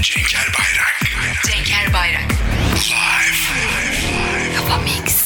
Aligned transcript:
Cenker 0.00 0.46
Bayrak. 0.54 0.96
Cenker 1.42 1.90
Bayrak. 1.92 2.30
Live. 2.88 3.40
Live. 3.66 4.54
Kafa 4.54 4.78
Mix. 4.84 5.21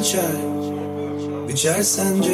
Which 0.00 0.14
we 1.46 1.52
just 1.52 1.96
send 1.96 2.24
you. 2.24 2.29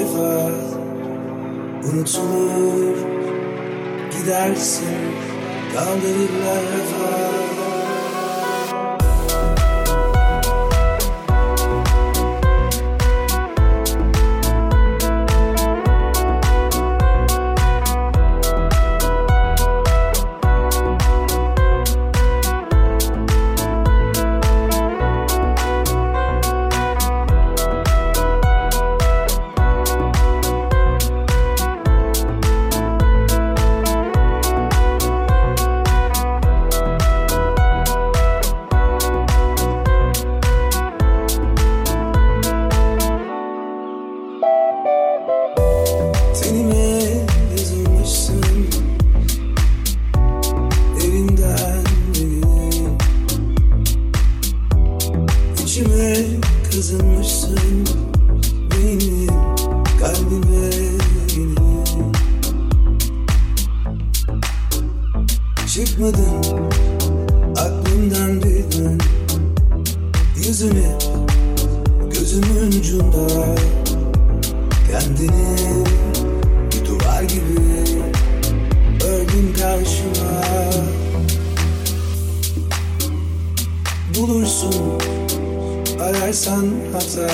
Yapsan 86.46 86.72
hata 86.92 87.28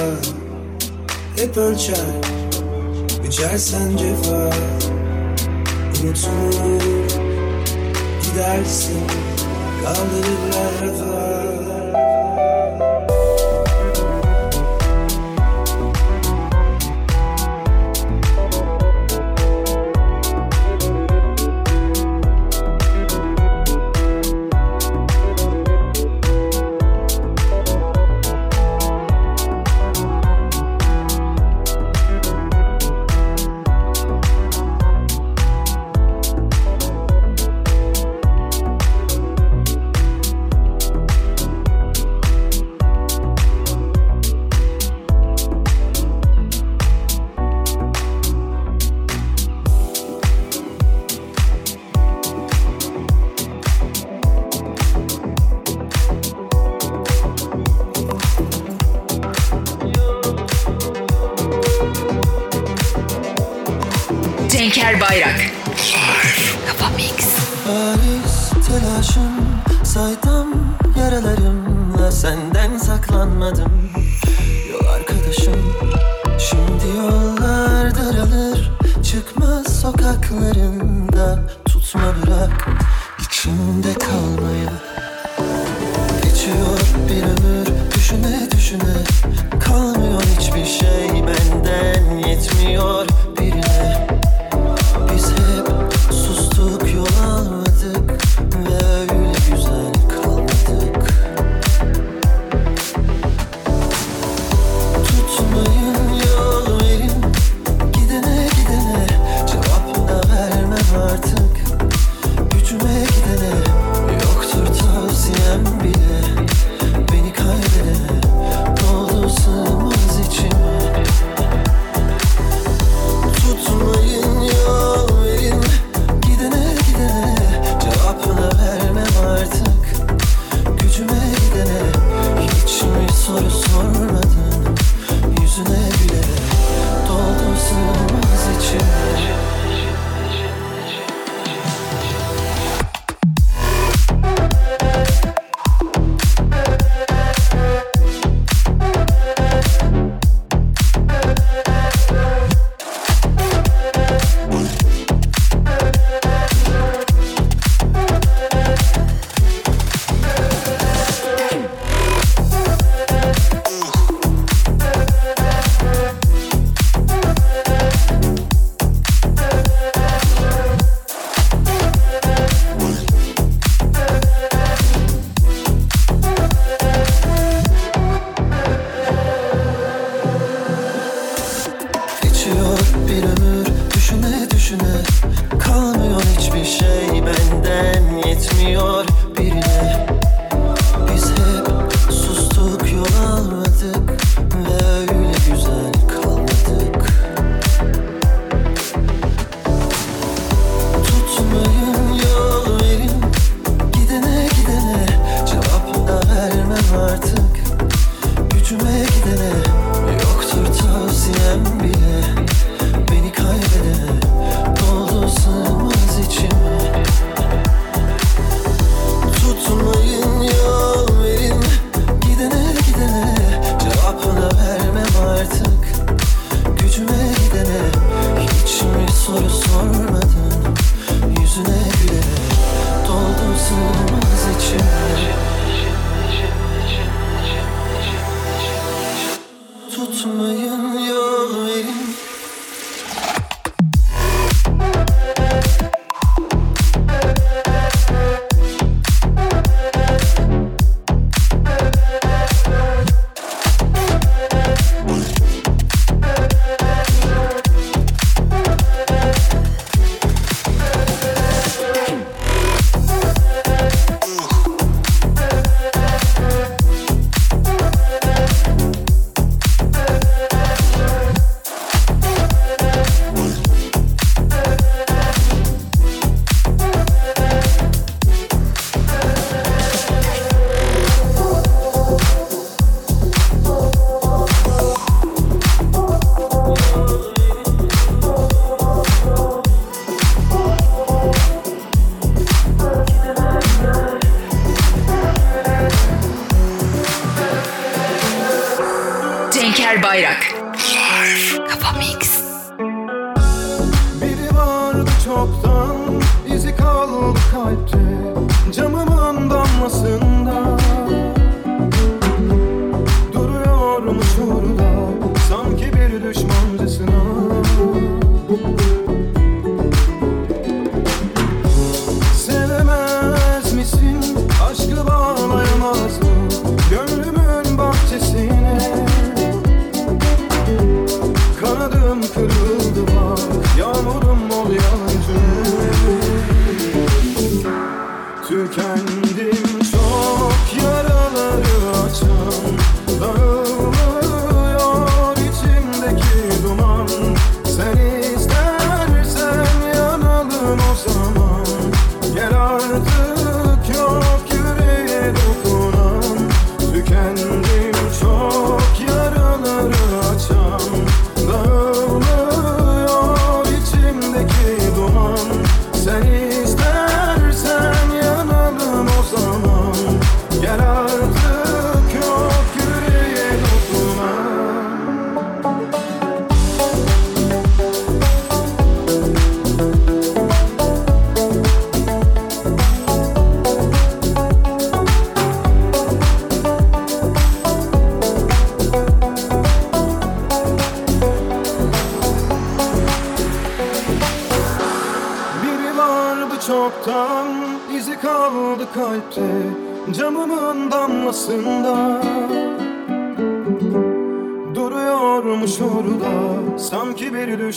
Hep 1.37 1.56
ölçer 1.56 1.97
Biçersen 3.25 3.97
cefa. 3.97 4.50
Unutulur 6.03 6.83
Gidersin 8.22 9.01
Kaldırırlar 9.84 10.72
rafa 10.83 11.41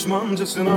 düşmancasına 0.06 0.72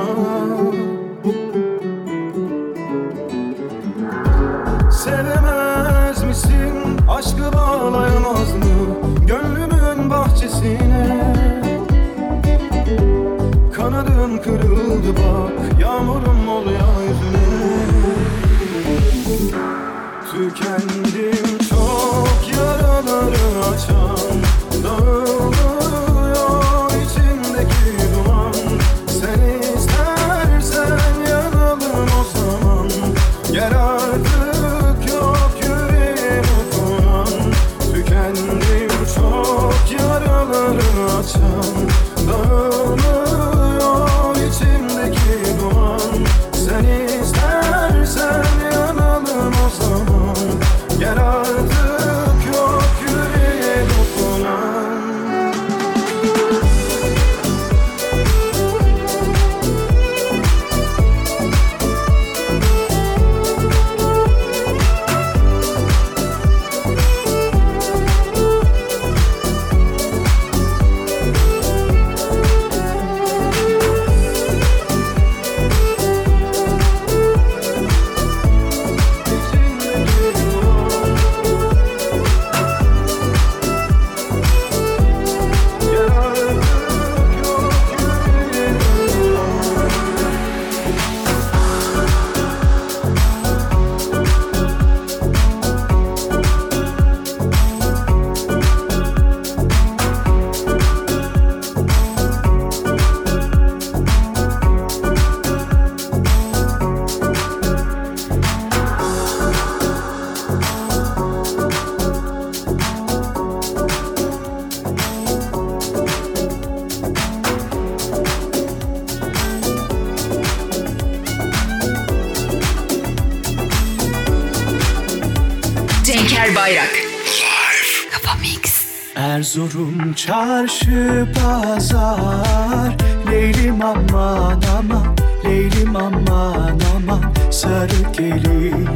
Erzurum 129.48 130.12
çarşı 130.12 131.26
pazar. 131.34 132.96
Leylim 133.30 133.82
aman 133.82 134.62
aman 134.78 135.16
Leylim 135.44 135.96
aman 135.96 136.80
aman. 136.96 137.34
Sarı 137.50 138.12
gelin 138.18 138.88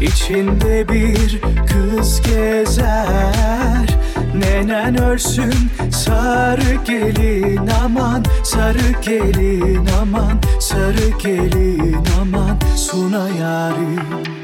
İçinde 0.00 0.88
bir 0.88 1.40
kız 1.66 2.22
gezer. 2.22 3.98
Nenen 4.34 5.02
ölsün 5.02 5.54
sarı 5.90 6.74
gelin 6.86 7.70
aman. 7.84 8.24
Sarı 8.42 8.92
gelin 9.02 9.88
aman 10.02 10.40
Sarı 10.60 11.18
gelin 11.22 11.96
aman. 12.20 12.58
Suna 12.76 13.28
yarim 13.28 14.35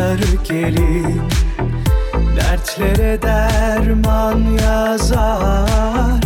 Sarı 0.00 0.34
gelin 0.48 1.20
Dertlere 2.36 3.22
derman 3.22 4.44
yazar. 4.64 6.20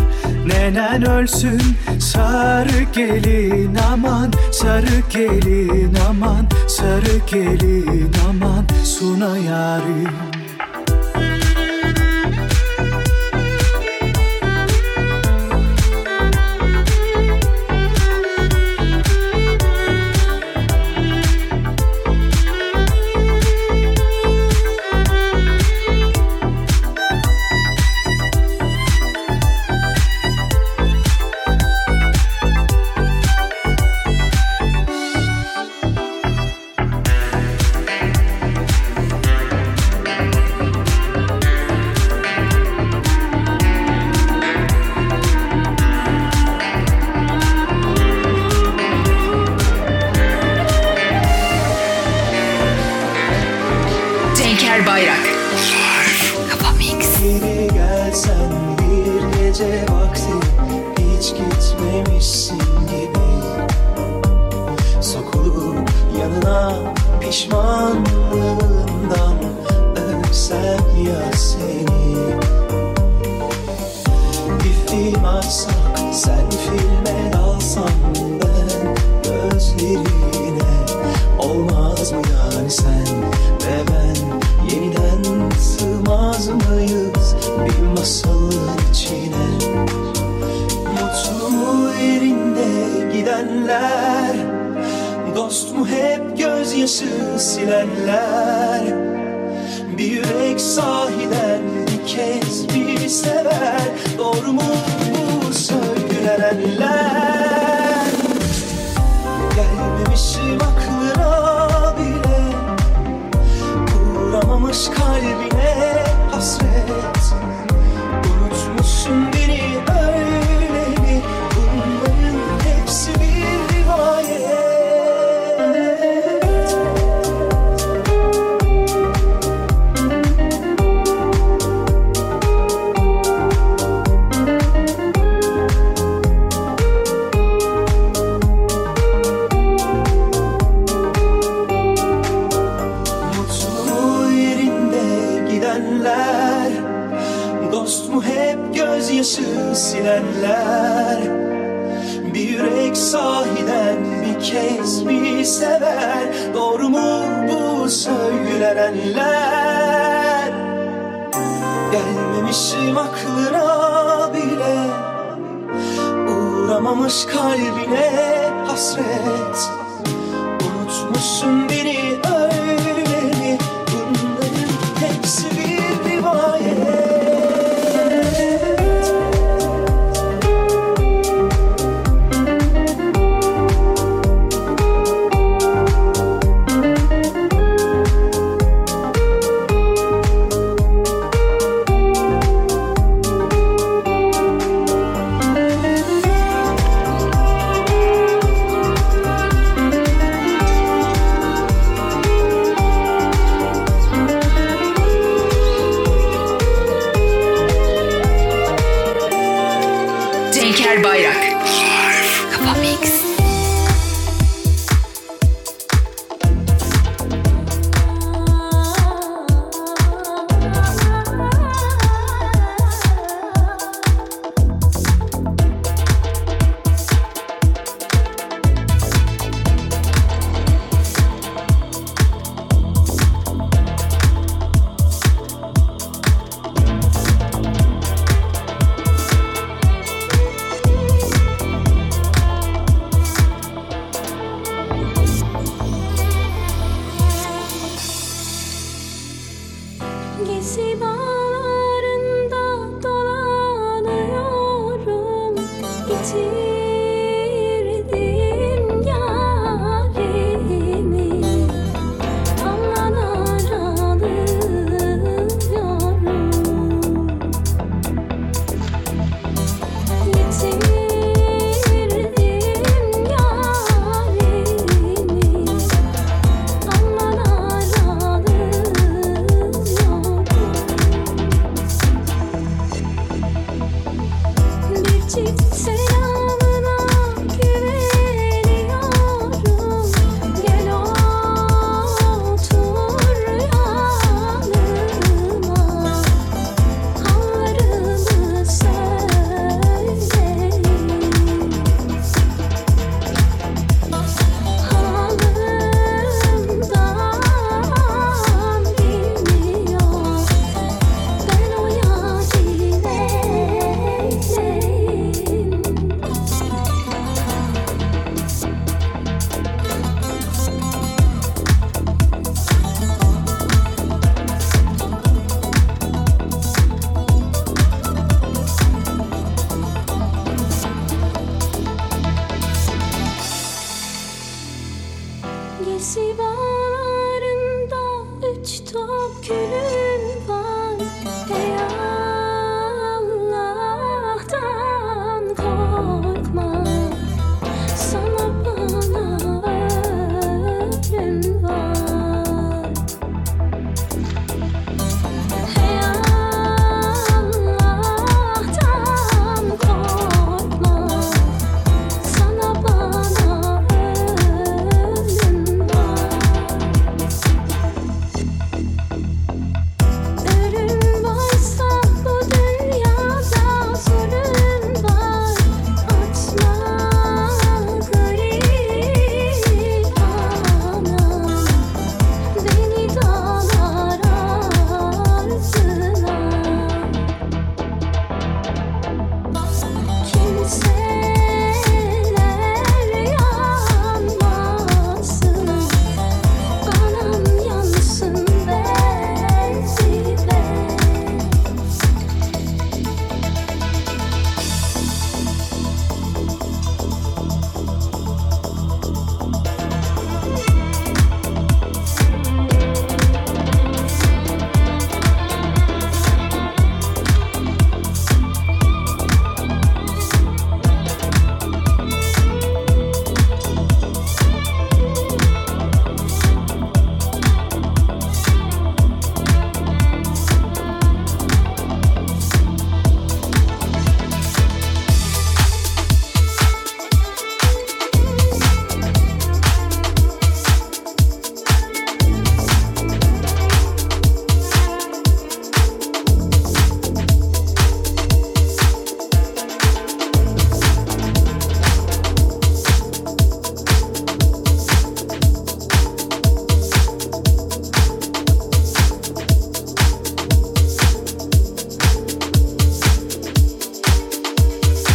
Nenen 0.46 1.08
ölsün 1.10 1.62
sarı 1.98 2.82
gelin 2.94 3.78
aman 3.92 4.32
Sarı 4.52 5.00
gelin 5.10 5.94
aman 6.08 6.46
Sarı 6.68 7.18
gelin 7.30 8.12
aman 8.28 8.64
Suna 8.84 9.38
yarim 9.38 10.13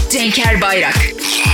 Cenker 0.10 0.58
Bayrak. 0.60 1.49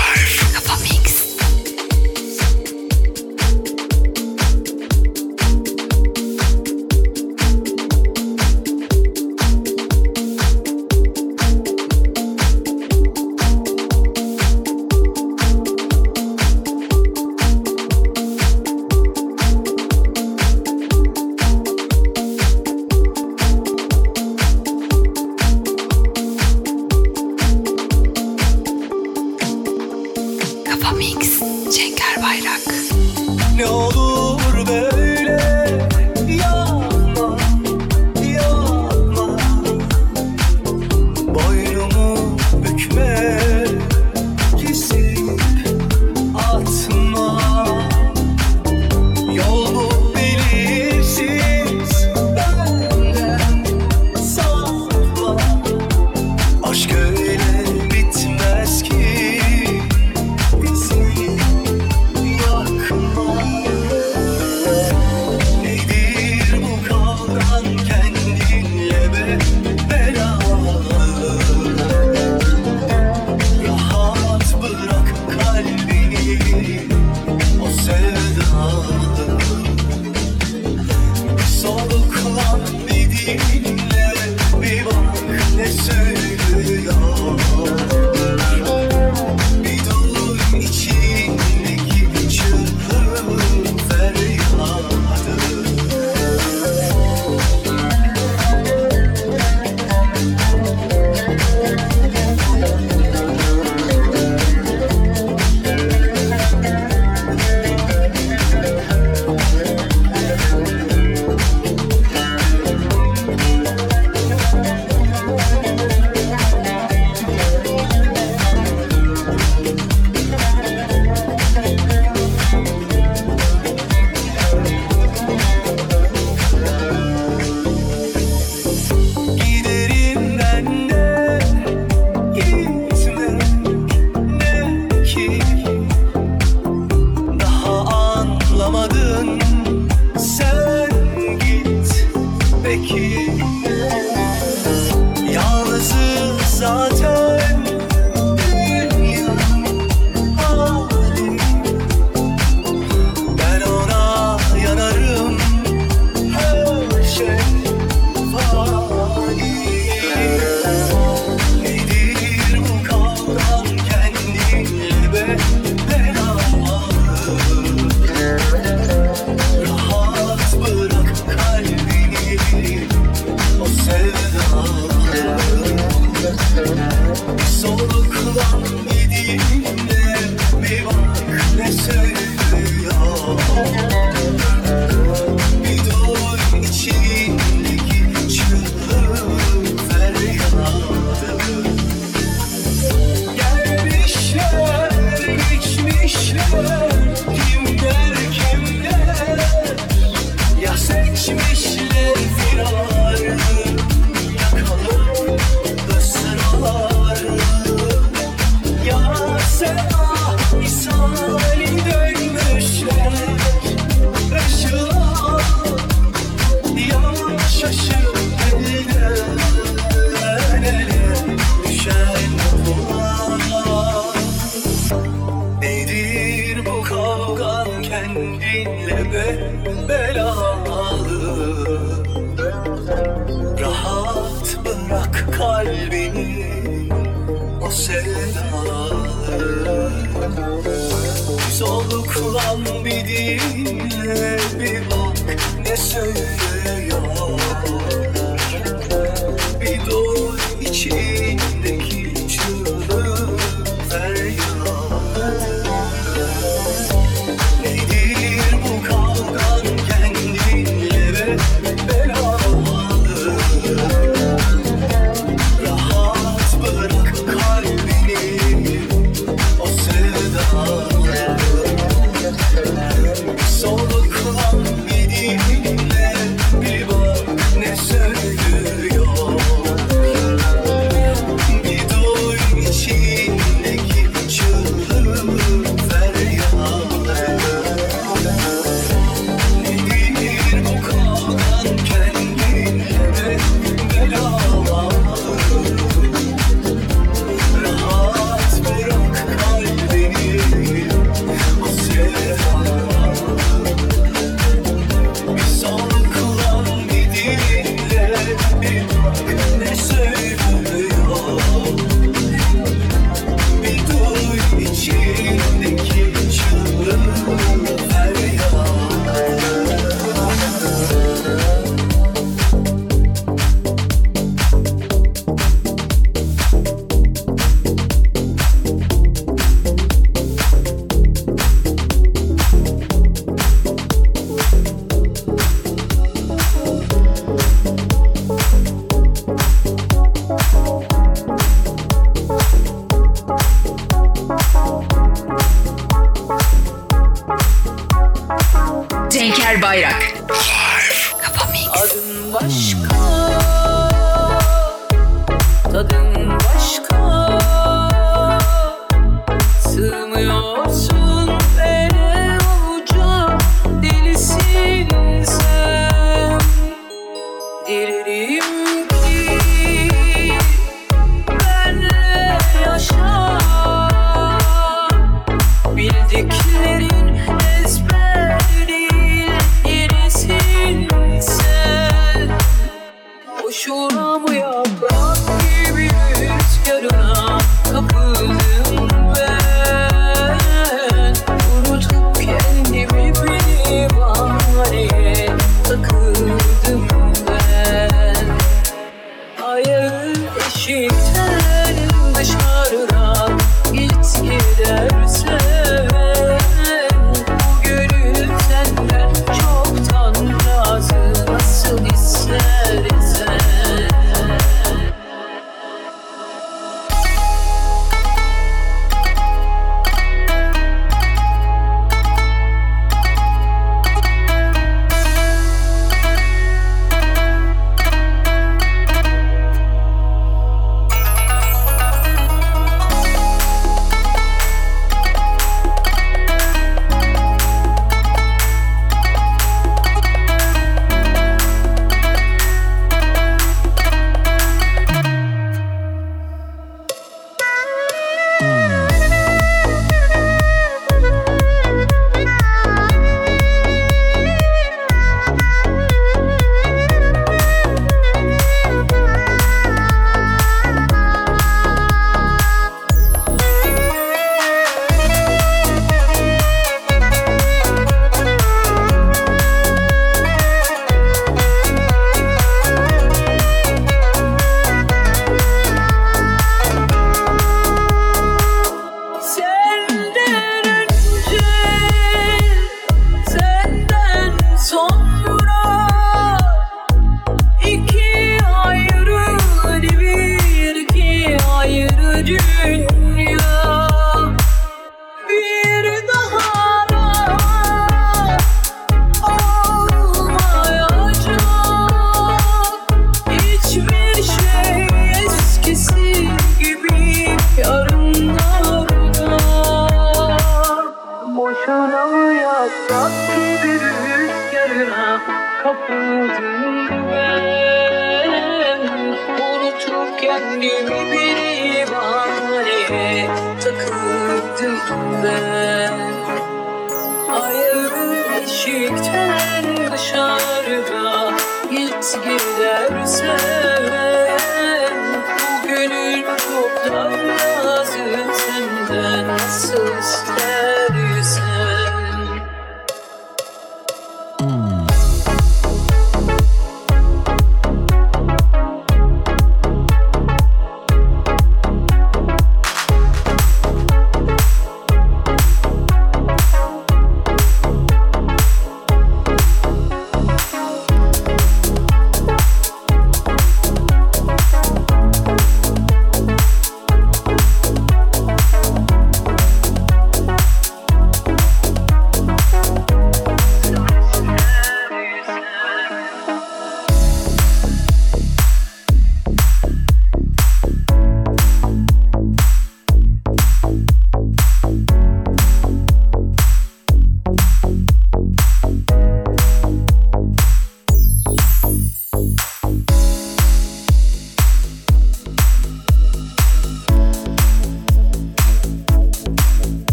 special. 245.76 246.55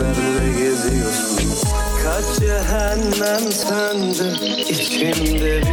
Kimlerle 0.00 0.52
geziyorsun. 0.58 1.50
Kaç 2.04 2.38
cehennem 2.38 3.52
söndü 3.52 4.44
içimde 4.68 5.62
bilmiyorum 5.62 5.69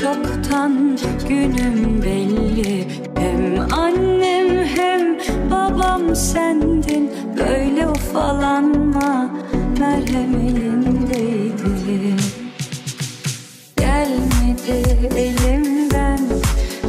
çoktan 0.00 0.98
günüm 1.28 2.02
belli. 2.02 2.88
Hem 3.16 3.72
annem 3.72 4.64
hem 4.64 5.18
babam 5.50 6.16
sendin. 6.16 7.10
Böyle 7.38 7.88
ufalanma 7.88 9.30
merhem 9.78 10.34
elindeydi 10.34 12.16
Gelmedi 13.76 14.98
elimden 15.16 16.20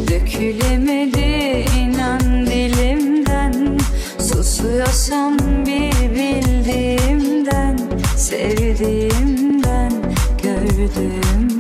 Dökülemedi 0.07 1.65
inan 1.79 2.45
dilimden. 2.45 3.77
Susuyorsam 4.19 5.37
bir 5.65 6.15
bildiğimden 6.15 7.77
Sevdiğimden, 8.15 9.91
gördüğümden 10.43 11.56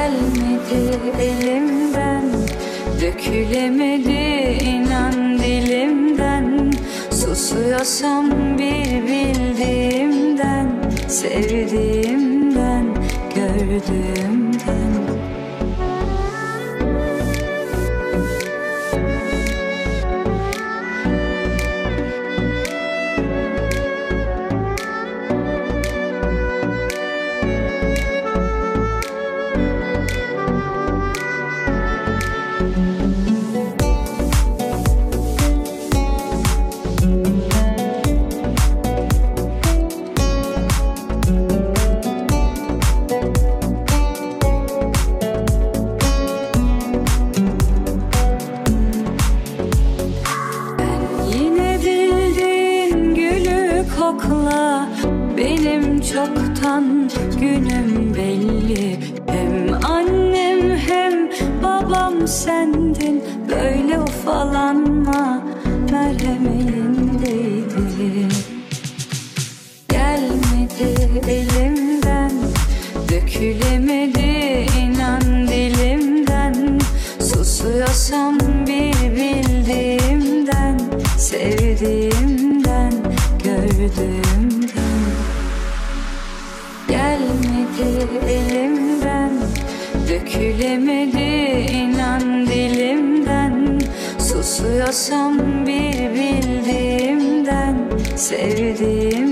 Gelmedi 0.00 0.98
elimden. 1.22 2.24
Dökülemedi 3.00 4.64
inan 4.64 5.38
dilimden. 5.38 6.72
Susuyorsam 7.10 8.30
bir 8.58 9.06
bildiğimden 9.06 10.68
Sevdiğimden, 11.08 12.86
gördüğümden 13.34 14.99
çoktan 57.40 57.79
Dökülemedi 90.70 91.72
inan 91.72 92.46
dilimden. 92.46 93.80
Susuyorsam 94.18 95.38
bir 95.66 96.14
bildiğimden 96.14 97.76
Sevdiğimden, 98.16 99.29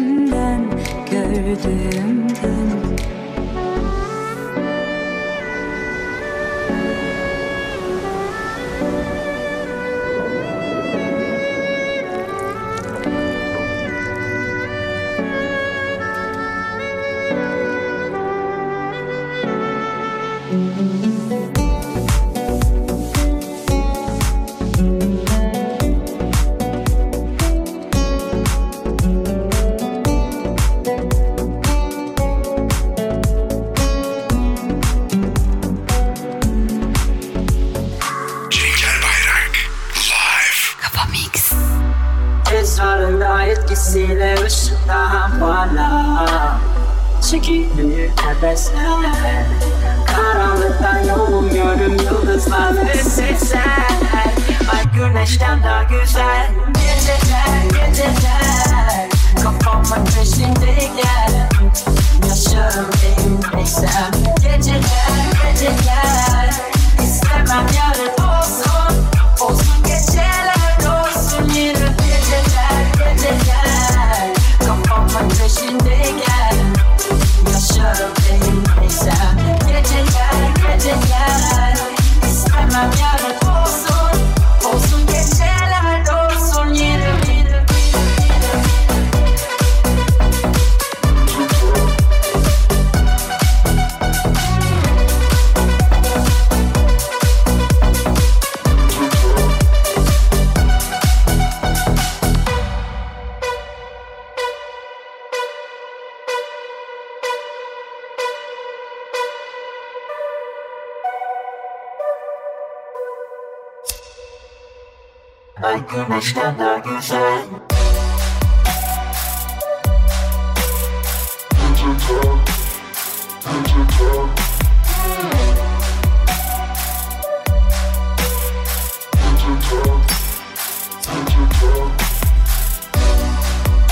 güneşten 116.08 116.58
daha 116.58 116.78
güzel. 116.78 117.42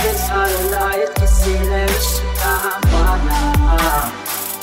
Esrarında 0.08 0.92
etkisiyle 0.92 1.86
ışıktan 1.86 2.82
bana 2.92 4.10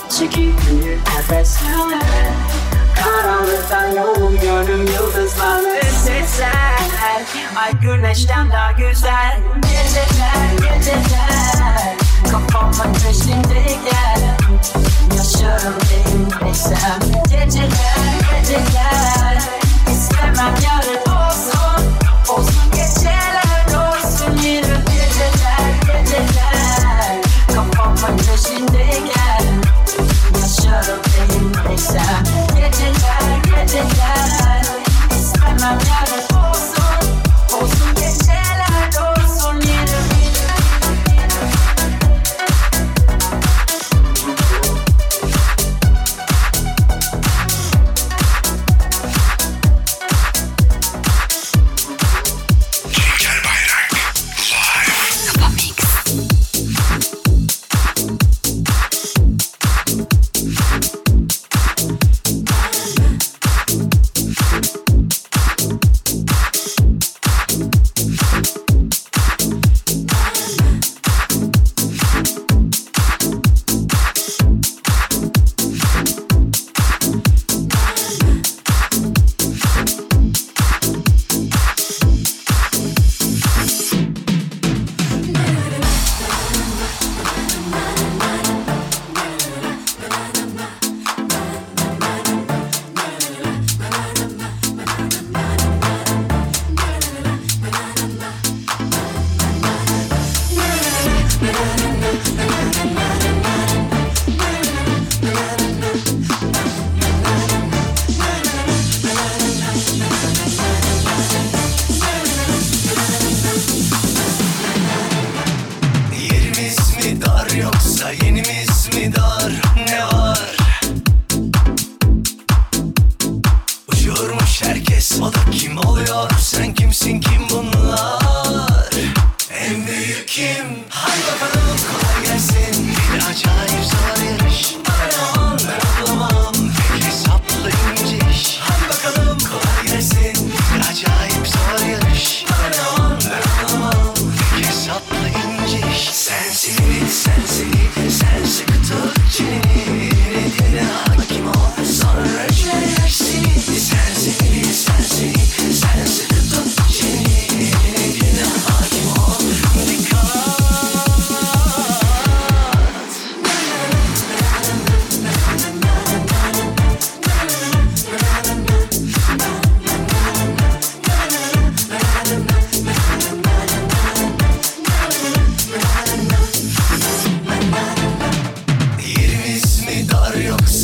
Çekiliyor 0.09 0.97
nefesler 0.97 2.62
Karanlıktan 3.03 3.87
yolum 3.87 4.35
yönüm 4.43 4.87
yıldızlar. 4.87 5.61
Ve 5.63 5.81
sesler. 5.83 6.79
Ay 7.57 7.71
güneşten 7.81 8.51
daha 8.51 8.71
güzel. 8.71 9.39
Geceler 9.61 10.75
geceler. 10.75 11.95
Kafamın 12.31 12.93
peşindeyken 12.93 14.19
Yaşarım 15.17 15.73
elimdeysem 15.93 16.99
Geceler 17.29 17.97
geceler. 18.31 19.37
İstemem 19.91 20.55
yarın 20.63 21.11
olsun. 21.11 21.85
Olsun 22.29 22.71
geceler 22.71 23.65
olsun. 23.67 24.37
Yine 24.43 24.61
geceler 24.61 25.73
geceler. 25.81 27.21
Kafamın 27.55 28.17
peşindeyken 28.17 29.13
yoksa 29.13 29.32
Yetenler, 32.55 33.35
yetenler, 33.57 34.63
my 35.59 35.77
yarın 35.89 36.32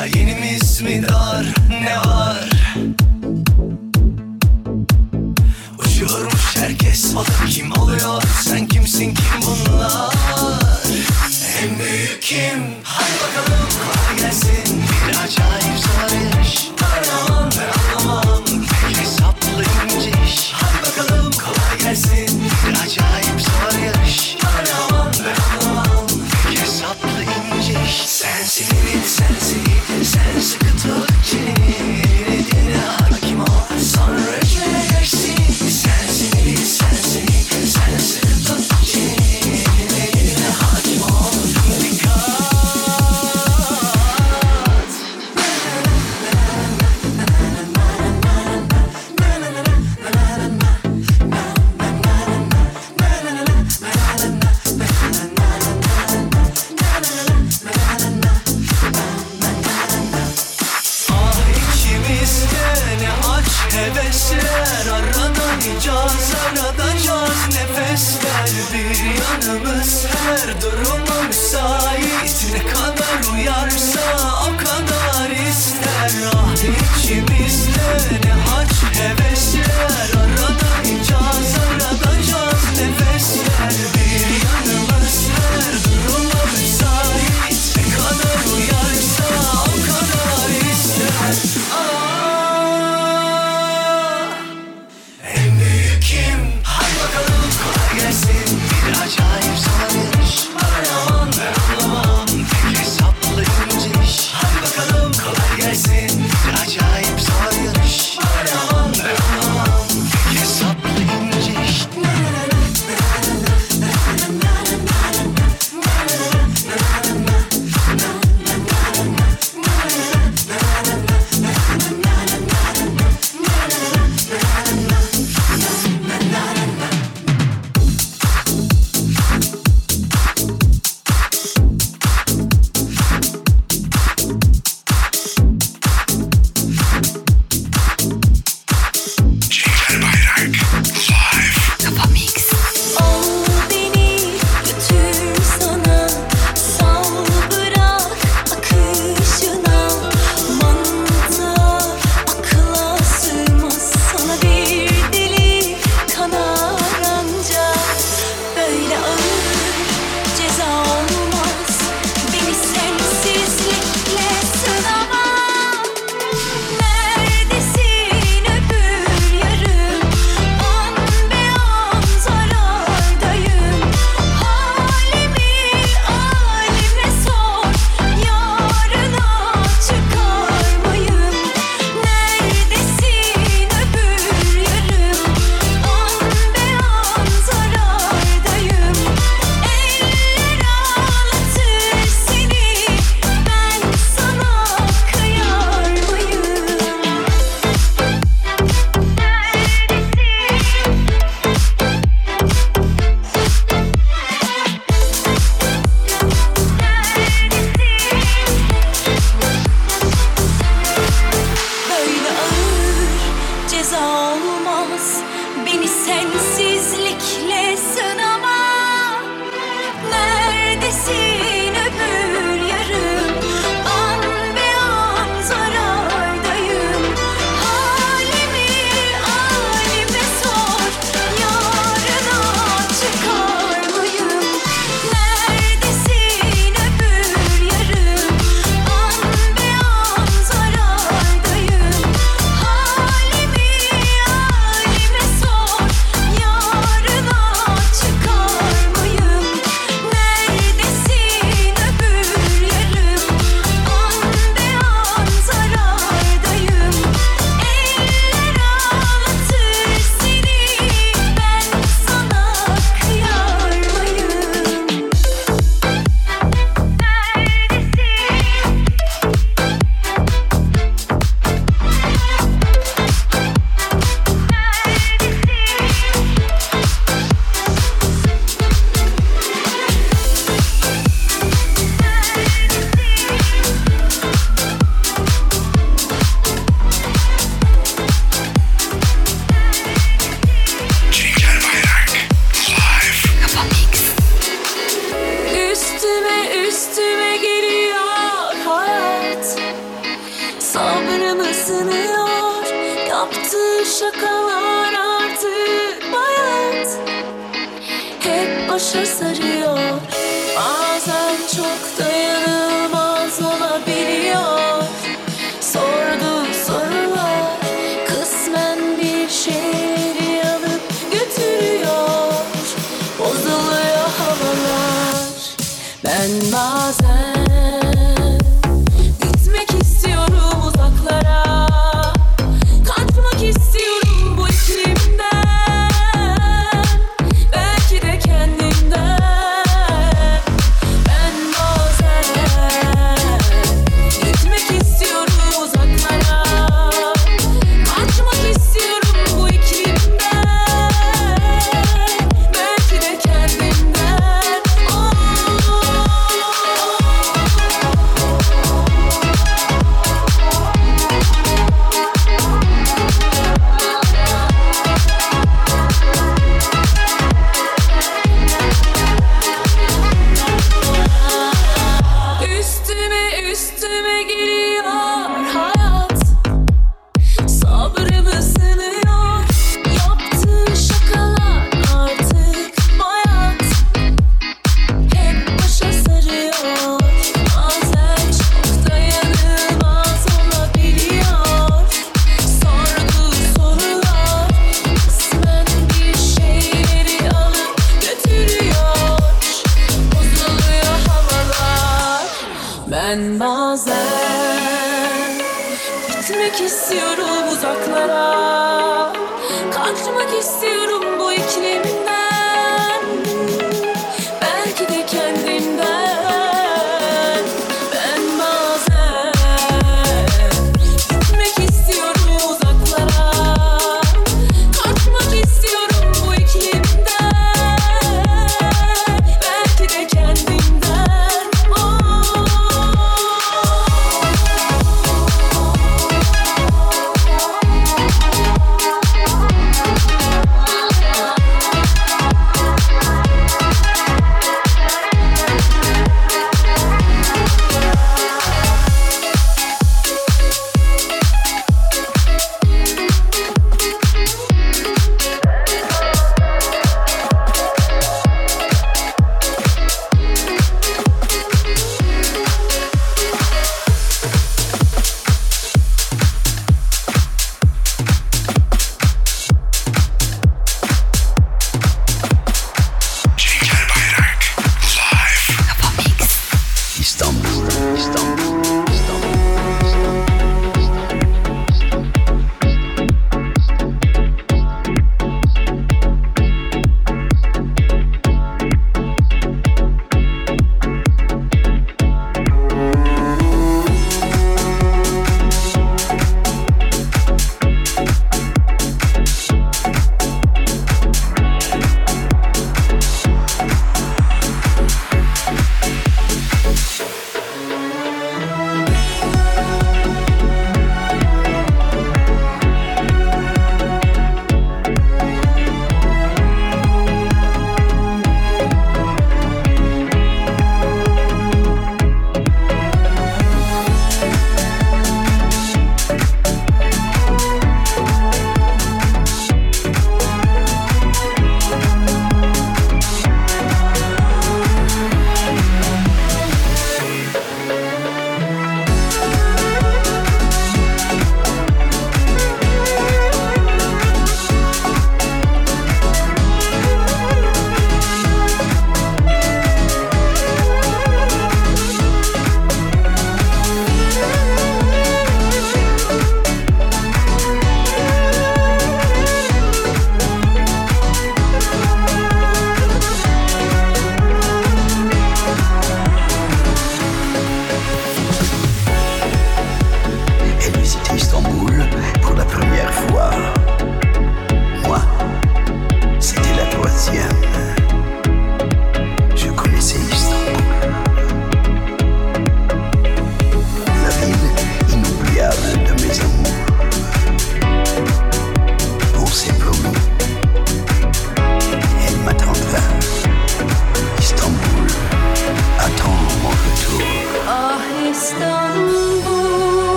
yoksa 0.00 0.18
yenimiz 0.18 0.82
mi 0.82 1.02
dar. 1.02 1.46
Ne 1.70 1.96
var 1.96 2.19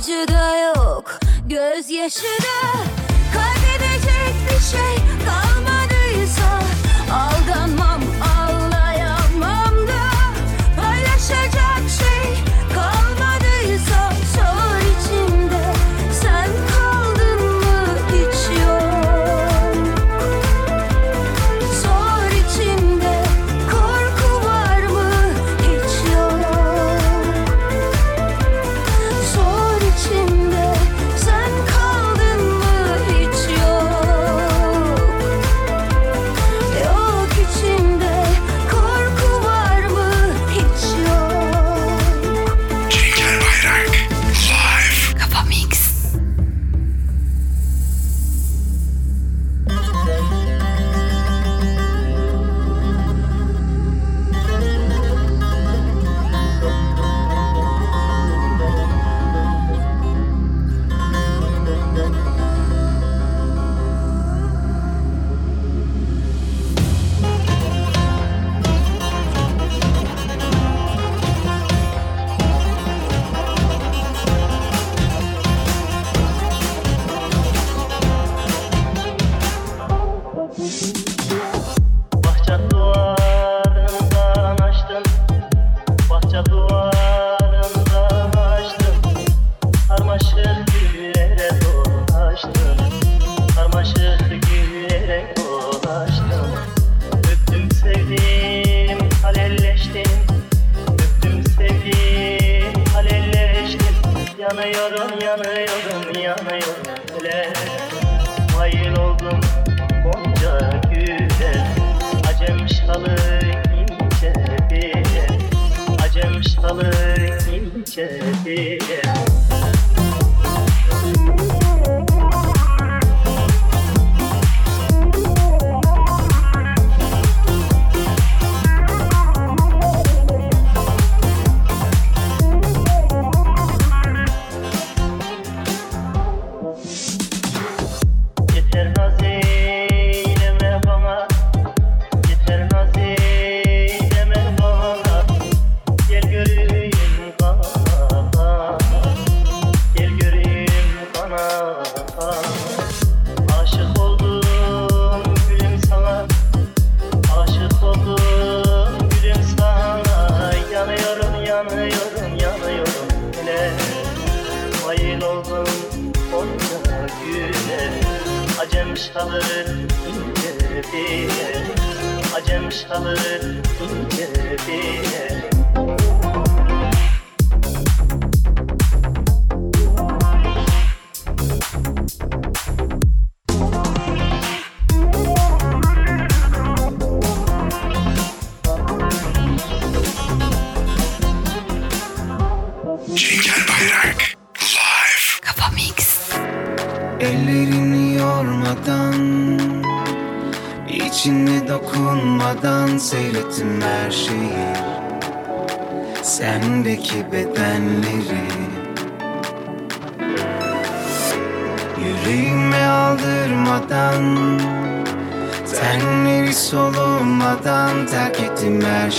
Acı 0.00 0.28
da 0.28 0.56
yok, 0.56 1.18
gözyaşı 1.46 2.22
da. 2.22 2.70
Kaybedecek 3.34 4.34
bir 4.48 4.60
şey 4.60 4.96
kalmadıysa 5.26 5.49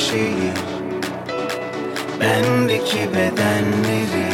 şeyi. 0.10 0.52
Bendeki 2.20 3.10
bedenleri. 3.16 4.32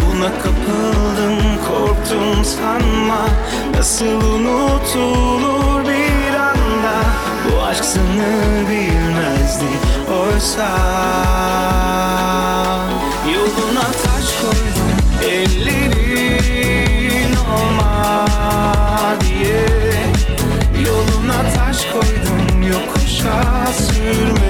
Buna 0.00 0.30
kapıldım 0.42 1.38
korktum 1.68 2.44
sanma. 2.44 3.26
Nasıl 3.76 4.06
unutulur 4.06 5.82
bir 5.82 6.34
anda? 6.34 6.96
Bu 7.44 7.62
aşk 7.62 7.84
sınır 7.84 8.68
bilmezdi 8.70 9.72
oysa. 10.10 10.68
Yoluna 13.34 14.13
try 23.24 23.72
to 23.72 24.43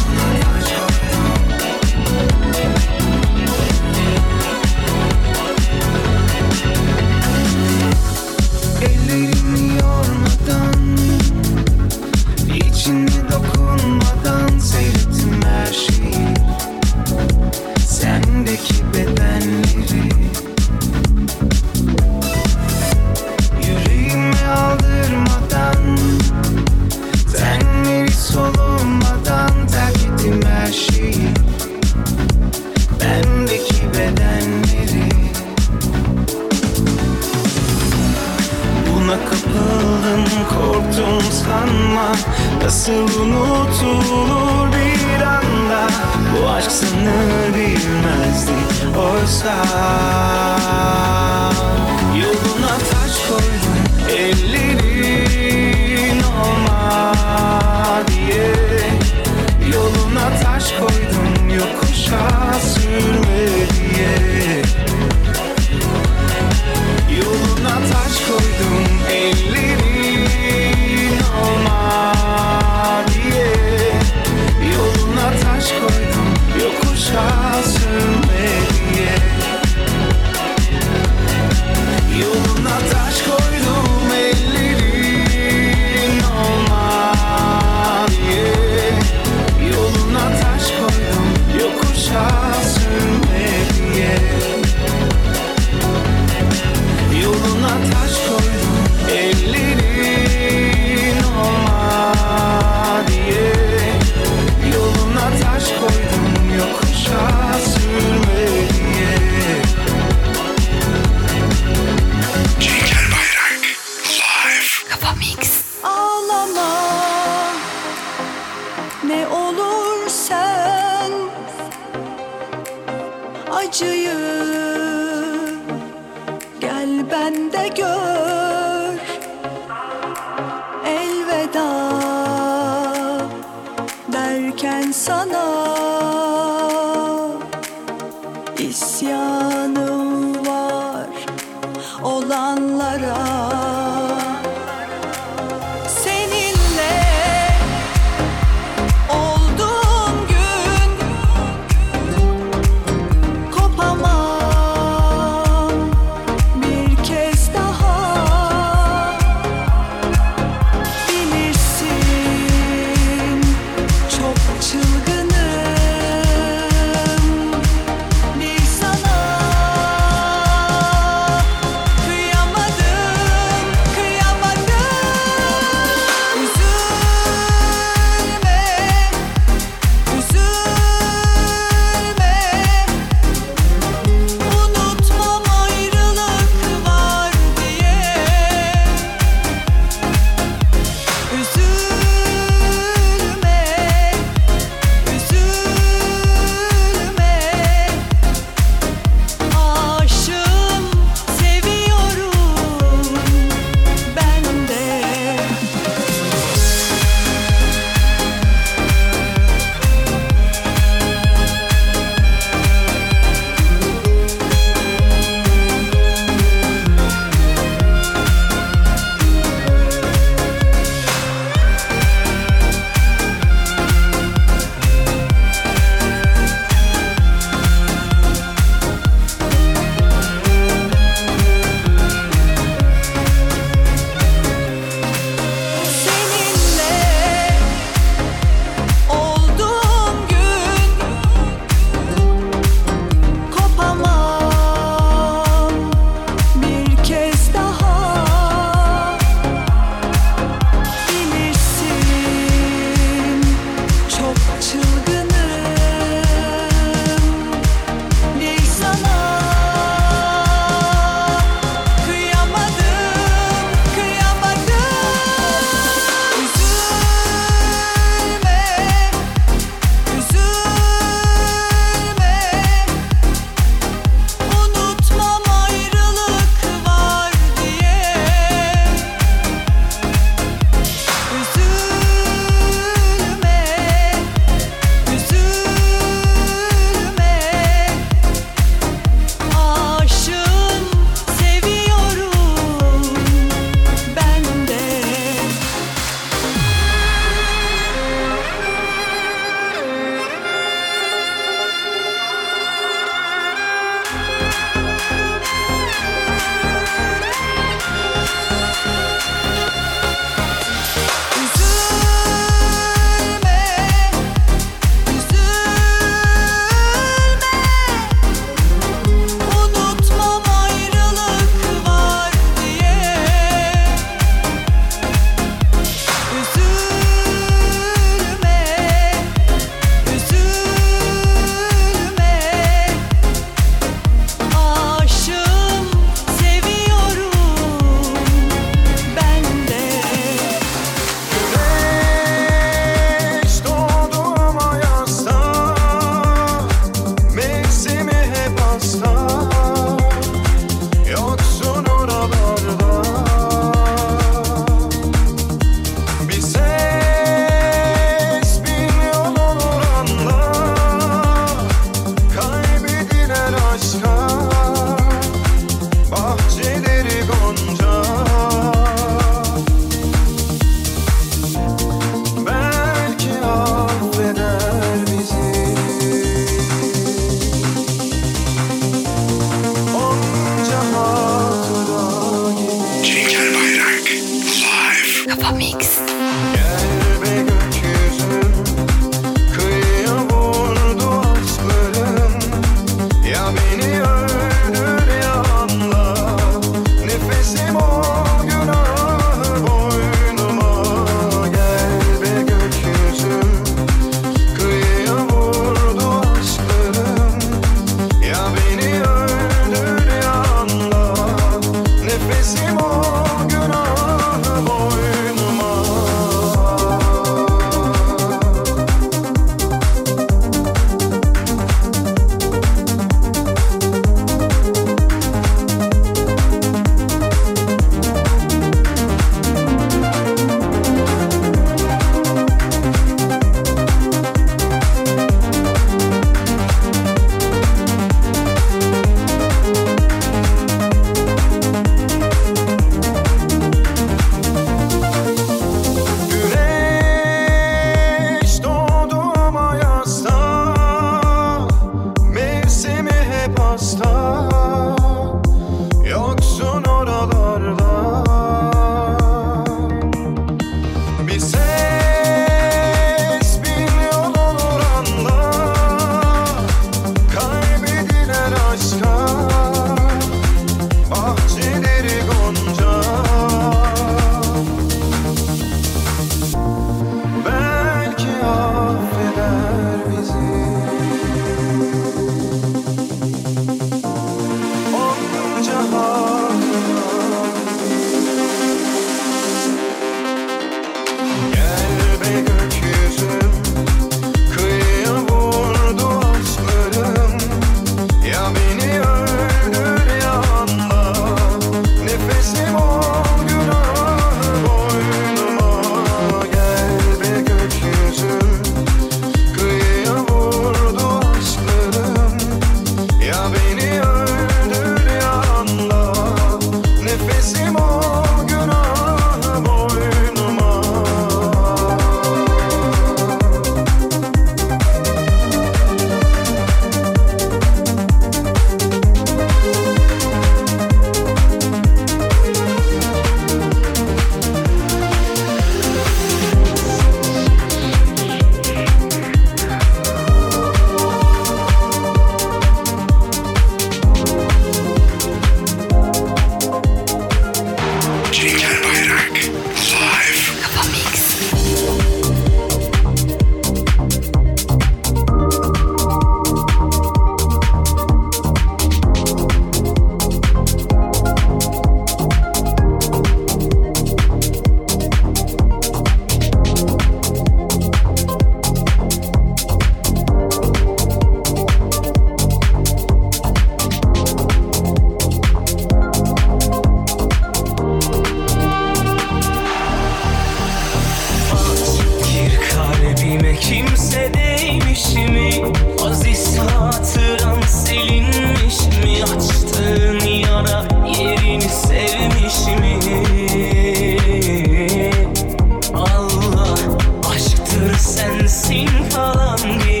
column 599.09 599.79
here. 599.79 600.00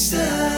said. 0.00 0.49